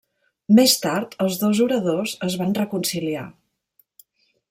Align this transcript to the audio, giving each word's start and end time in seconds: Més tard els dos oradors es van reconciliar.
Més 0.59 0.73
tard 0.85 1.13
els 1.27 1.37
dos 1.43 1.61
oradors 1.67 2.17
es 2.31 2.41
van 2.43 2.59
reconciliar. 2.63 3.31